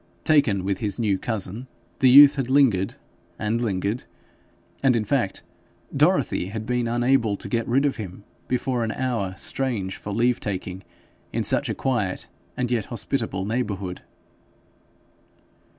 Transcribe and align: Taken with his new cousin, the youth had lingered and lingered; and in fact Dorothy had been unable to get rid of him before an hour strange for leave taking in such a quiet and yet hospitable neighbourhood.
Taken 0.23 0.63
with 0.63 0.79
his 0.79 0.97
new 0.97 1.19
cousin, 1.19 1.67
the 1.99 2.09
youth 2.09 2.33
had 2.33 2.49
lingered 2.49 2.95
and 3.37 3.61
lingered; 3.61 4.05
and 4.81 4.95
in 4.95 5.05
fact 5.05 5.43
Dorothy 5.95 6.47
had 6.47 6.65
been 6.65 6.87
unable 6.87 7.37
to 7.37 7.47
get 7.47 7.67
rid 7.67 7.85
of 7.85 7.97
him 7.97 8.23
before 8.47 8.83
an 8.83 8.93
hour 8.93 9.35
strange 9.37 9.97
for 9.97 10.11
leave 10.11 10.39
taking 10.39 10.83
in 11.31 11.43
such 11.43 11.69
a 11.69 11.75
quiet 11.75 12.27
and 12.57 12.71
yet 12.71 12.85
hospitable 12.85 13.45
neighbourhood. 13.45 14.01